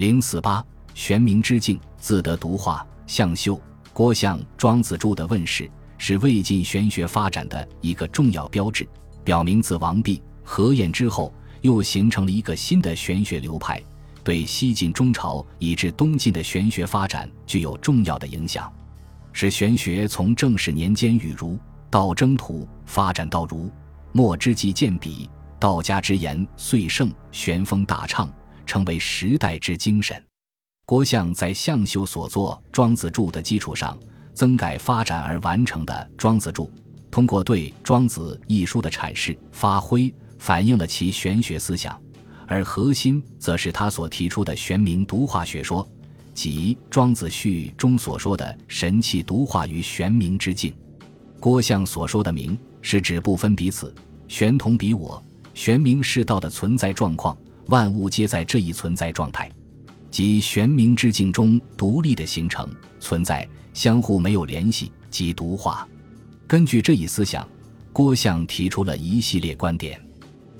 [0.00, 2.86] 零四八，玄冥之境自得独化。
[3.06, 3.60] 向秀、
[3.92, 8.88] 郭象、庄子著的问世，是魏晋玄学发展的一个重要标志，
[9.22, 13.78] 表明自王弼、何晏之后，又形成了一个新的玄学流派，
[14.24, 18.72] 对西晋中朝以至东晋的玄学发展具有重要的影响，
[19.34, 21.58] 使玄学从正始年间与儒、
[21.90, 23.70] 道征途发展到儒、
[24.12, 25.28] 墨之际见笔，
[25.58, 28.32] 道家之言遂盛，玄风大畅，
[28.70, 30.24] 成为时代之精神。
[30.86, 33.98] 郭象在向修所作《庄子注》的基础上
[34.32, 36.66] 增改发展而完成的《庄子注》，
[37.10, 42.00] 通过对《庄子》一书的阐释发挥，反映了其玄学思想，
[42.46, 45.84] 而核心则是他所提出的玄冥独化学说，
[46.32, 50.72] 即《庄子序》中所说的神气独化于玄冥之境。
[51.40, 53.92] 郭象所说的“明”是指不分彼此、
[54.28, 55.20] 玄同彼我、
[55.54, 57.36] 玄冥是道的存在状况，
[57.70, 59.50] 万物皆在这一存在状态。
[60.10, 65.88] 即玄冥之境中独立的形成存在，相互没有联系，即独化。
[66.48, 67.48] 根据这一思想，
[67.92, 70.04] 郭象提出了一系列观点。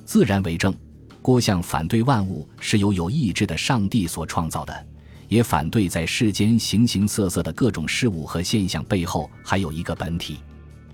[0.04, 0.72] 自然为正，
[1.20, 4.86] 郭象反对万物是由有意志的上帝所创造的，
[5.26, 10.38] 也反对在世间形形色色的各种事物和现象背后还有一个本体。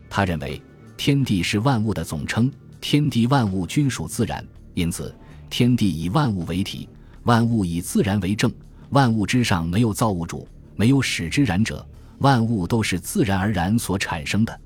[0.08, 0.62] 他认为，
[0.97, 4.42] 天地是万物的总称，天地万物均属自然，
[4.73, 5.14] 因此
[5.50, 6.89] 天地以万物为体。
[7.25, 8.52] 万物以自然为正，
[8.91, 11.84] 万物之上没有造物主，没有使之然者，
[12.19, 14.61] 万物都是自然而然所产生的。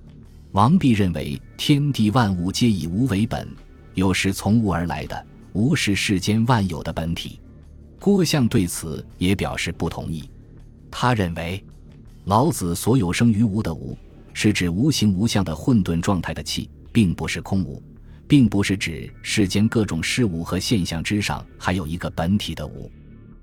[0.53, 3.48] 王弼认为，天地万物皆以无为本，
[3.95, 7.41] 有时从无而来的，无是世间万有的本体。
[7.98, 10.28] 郭象对此也表示不同意。
[10.91, 11.64] 他认为，
[12.25, 13.97] 老子所有生于无的无，
[14.34, 17.83] 是指无形无相的混沌状态的气，并不是空无。
[18.31, 22.89] 并不是指世间各种事物和现象之上还有一个本体的无。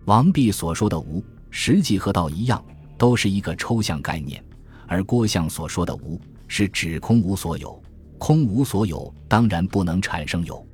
[0.06, 2.64] 王弼所说的无，实际和道一样，
[2.98, 4.42] 都是一个抽象概念；
[4.88, 7.84] 而郭象所说的无，是指空无所有。
[8.18, 10.66] 空无所有，当然不能产生有。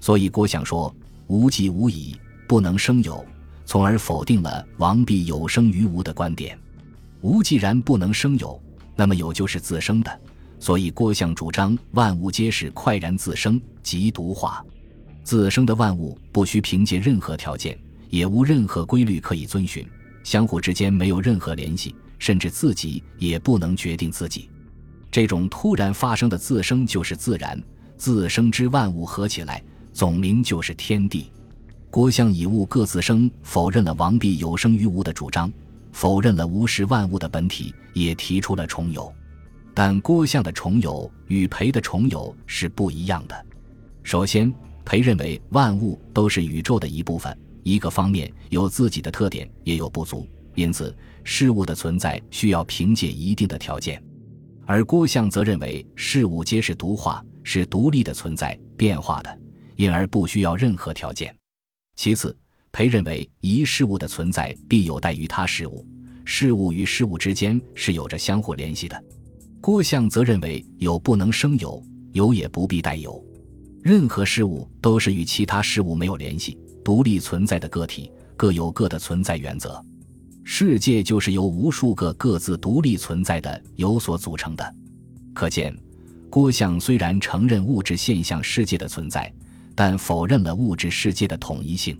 [0.00, 0.92] 所以郭象说
[1.28, 2.16] 无即无矣，
[2.48, 3.24] 不能生有，
[3.64, 6.58] 从而否定了王弼有生于无的观点。
[7.20, 8.60] 无既然不能生有，
[8.96, 10.20] 那么有就是自生的。
[10.62, 14.64] 所以，郭象主张万物皆是快然自生，即独化。
[15.24, 17.76] 自生的万物不需凭借任何条件，
[18.10, 19.84] 也无任何规律可以遵循，
[20.22, 24.48] 相互之间没有任何联系，甚至自己也不能决定自己。
[25.10, 27.60] 这种突然发生的自生就是自然，
[27.96, 29.60] 自生之万物合起来，
[29.92, 31.32] 总名就是天地。
[31.90, 35.52] 郭象以物各自生，否认了王弼有生于无的主张，
[35.90, 39.12] 否认了无是万物的本体，也提出了重有。
[39.74, 43.46] 但郭象的重友与裴的重友是不一样的。
[44.02, 44.52] 首先，
[44.84, 50.94] 裴认为万物都是宇宙的一部分，一个方面有自己的特点，也有不足，因此
[51.24, 54.02] 事物的存在需要凭借一定的条件。
[54.66, 59.38] 而郭象则认为事物皆是独化，是独立的存在，变化的，
[59.76, 61.34] 因而不需要任何条件。
[61.96, 62.36] 其次，
[62.70, 65.86] 裴认为一事物的存在必有待于他事物，
[66.24, 69.04] 事物与事物之间是有着相互联系的。
[69.62, 71.80] 郭象则认为有不能生有，
[72.14, 73.24] 有也不必带有，
[73.80, 79.80] 任何事物都是与其他事物没有联系、独立存在的个体，各有各的存在原则。
[80.42, 84.74] 世界就是由无数个各自独立存在的有所组成的。
[85.32, 85.72] 可见，
[86.28, 89.32] 郭象虽然承认物质现象世界的存在，
[89.76, 91.96] 但否认了物质世界的统一性。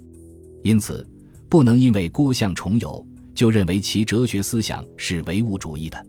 [0.65, 1.09] 因此，
[1.49, 3.07] 不能因为郭象重有，
[3.37, 6.05] 就认为其哲学思想是唯物主义的。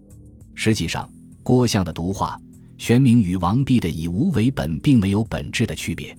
[0.56, 1.08] 实际上，
[1.44, 2.40] 郭象的独化，
[2.78, 6.18] 玄冥与王弼的以无为本，并没有本质的区别。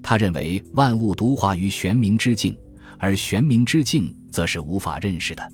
[0.00, 2.56] 他认为万物独化于玄冥之境，
[2.96, 5.52] 而玄冥之境则是无法认识的。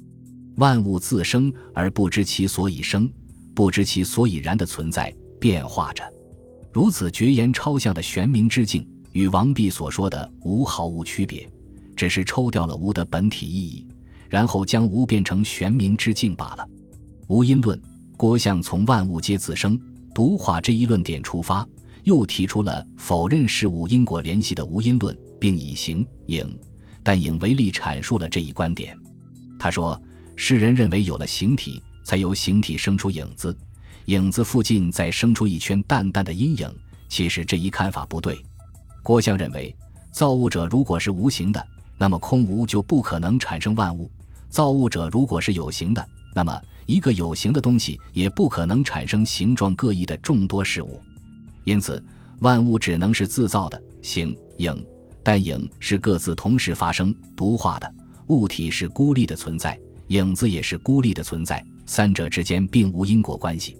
[0.56, 3.10] 万物自生而不知其所以生，
[3.54, 6.04] 不知其所以然的存在变化着。
[6.70, 11.48] 如此绝言超象的玄冥之境，与王弼所说的无毫无区别，
[11.96, 13.86] 只是抽掉了无的本体意义，
[14.28, 16.68] 然后将无变成玄冥之境罢了。
[17.28, 17.80] 无因论。
[18.16, 19.78] 郭象从万物皆自生、
[20.14, 21.66] 独化这一论点出发，
[22.04, 26.58] 又提出了否认事物因果联系的无因论，并以形影
[27.02, 28.98] 但影为例阐述了这一观点。
[29.58, 30.00] 他说
[30.34, 33.54] ：“世人认为有了形体，才由形体生出影子，
[34.06, 36.74] 影子附近再生出一圈淡淡的阴影。
[37.08, 38.42] 其实这一看法不对。
[39.02, 39.76] 郭象认为，
[40.10, 41.64] 造物者如果是无形的，
[41.98, 44.10] 那么空无就不可能产生万物；
[44.48, 51.00] 造物者如果是有形的，那么……”一个有形的东西也不可能产生形状各异的众多事物，
[51.64, 52.02] 因此
[52.40, 54.86] 万物只能是自造的形影，
[55.22, 57.94] 但影是各自同时发生独化的。
[58.28, 59.78] 物体是孤立的存在，
[60.08, 63.76] 影子也是孤立的存在，三者之间并无因果关系。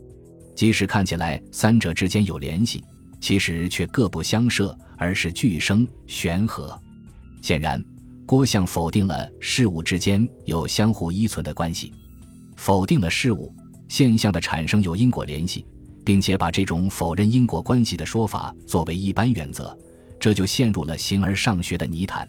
[0.55, 2.85] 即使看起来三者之间有联系，
[3.20, 6.81] 其实却各不相涉，而是俱生悬合。
[7.43, 7.85] 显然，
[8.25, 11.93] 郭象否定了事物之间有相互依存的关系，
[12.56, 13.55] 否定了事物
[13.88, 15.64] 现象的产生有因果联系，
[16.05, 19.76] 并且把这种否认因果关系的说法作为一般原则，
[20.19, 22.29] 这就陷入了形而上学的泥潭。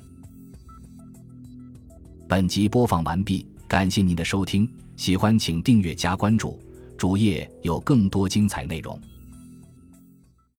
[2.28, 6.60] 本集播放完毕，感谢您的收听，喜欢请订阅加关注。
[6.98, 9.00] 主页有更多精彩内容。